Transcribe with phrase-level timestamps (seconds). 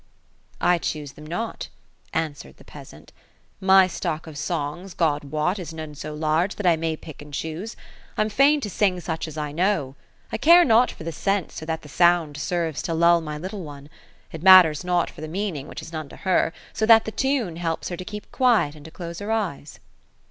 [0.61, 1.67] '''I choose them not;"
[2.11, 3.19] answered the peasant;*^
[3.63, 5.59] my stock of songs, God woi.
[5.59, 7.75] IS none so large, that I may pick and choose.
[8.17, 9.93] I'm fain to sing such as I know;
[10.31, 13.63] I care not for the sense, so that the sound serves to lull my little
[13.63, 13.89] one;
[14.31, 17.57] it matters not for the meaning, which is none to her, so that the tune
[17.57, 19.79] helps to keep her quiet and to close her eyes."